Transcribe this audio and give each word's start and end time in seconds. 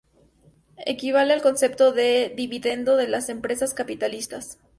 Equivale 0.87 1.31
al 1.31 1.43
concepto 1.43 1.91
de 1.91 2.33
dividendo 2.35 2.95
de 2.95 3.07
las 3.07 3.29
empresas 3.29 3.75
capitalistas. 3.75 4.57